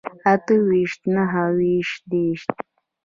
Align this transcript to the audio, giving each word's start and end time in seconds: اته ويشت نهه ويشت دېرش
اته 0.33 0.55
ويشت 0.67 1.01
نهه 1.15 1.43
ويشت 1.57 2.01
دېرش 2.11 2.41